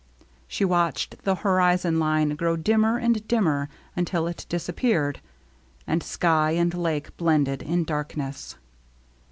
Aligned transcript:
She 0.47 0.65
watched 0.65 1.25
the 1.25 1.35
horizon 1.35 1.99
line 1.99 2.29
grow 2.29 2.55
dimmer 2.55 2.97
and 2.97 3.27
dimmer 3.27 3.69
until 3.95 4.25
it 4.25 4.47
disappeared, 4.49 5.21
and 5.85 6.01
sky 6.01 6.53
and 6.53 6.73
lake 6.73 7.15
blended 7.17 7.61
in 7.61 7.67
196 7.67 7.67
THE 7.67 7.69
MERRT 7.69 7.77
ANNE 7.77 7.83
darkness. 8.31 8.55